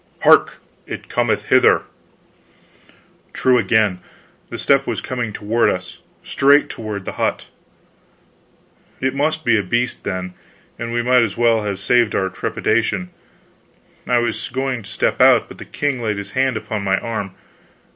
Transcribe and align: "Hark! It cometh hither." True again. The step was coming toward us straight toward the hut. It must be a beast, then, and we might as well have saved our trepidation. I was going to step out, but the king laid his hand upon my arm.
"Hark! 0.23 0.55
It 0.87 1.09
cometh 1.09 1.45
hither." 1.49 1.83
True 3.33 3.59
again. 3.59 3.99
The 4.49 4.57
step 4.57 4.87
was 4.87 4.99
coming 4.99 5.31
toward 5.31 5.69
us 5.69 5.99
straight 6.23 6.69
toward 6.71 7.05
the 7.05 7.11
hut. 7.21 7.45
It 8.99 9.13
must 9.13 9.45
be 9.45 9.59
a 9.59 9.61
beast, 9.61 10.03
then, 10.03 10.33
and 10.79 10.91
we 10.91 11.03
might 11.03 11.21
as 11.21 11.37
well 11.37 11.65
have 11.65 11.77
saved 11.79 12.15
our 12.15 12.29
trepidation. 12.29 13.11
I 14.07 14.17
was 14.17 14.49
going 14.49 14.81
to 14.81 14.89
step 14.89 15.21
out, 15.21 15.47
but 15.47 15.59
the 15.59 15.65
king 15.65 16.01
laid 16.01 16.17
his 16.17 16.31
hand 16.31 16.57
upon 16.57 16.81
my 16.83 16.97
arm. 16.97 17.35